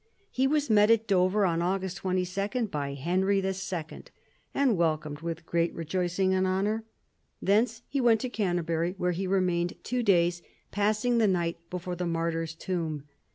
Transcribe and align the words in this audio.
He 0.31 0.47
was 0.47 0.67
met 0.67 0.89
at 0.89 1.05
Dover 1.07 1.45
on 1.45 1.61
August 1.61 1.97
22 1.97 2.69
by 2.71 2.95
Henry 2.95 3.39
II., 3.39 3.53
and 4.51 4.75
welcomed 4.75 5.19
with 5.21 5.45
"great 5.45 5.71
rejoicing 5.75 6.33
and 6.33 6.47
honour." 6.47 6.85
Thence 7.39 7.83
he 7.87 8.01
went 8.01 8.19
to 8.21 8.29
Canterbury, 8.29 8.95
where 8.97 9.11
he 9.11 9.27
remained 9.27 9.75
two 9.83 10.01
days, 10.01 10.41
passing 10.71 11.19
the 11.19 11.27
night 11.27 11.59
before 11.69 11.95
the 11.95 12.07
martyr's 12.07 12.55
tomb. 12.55 13.03